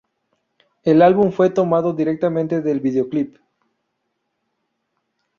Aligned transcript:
El 0.81 1.03
álbum 1.03 1.31
fue 1.31 1.51
tomado 1.51 1.93
directamente 1.93 2.61
del 2.61 2.79
videoclip. 2.79 3.37